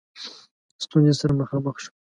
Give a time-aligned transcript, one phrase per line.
[0.83, 1.91] ستونزو سره مخامخ شو.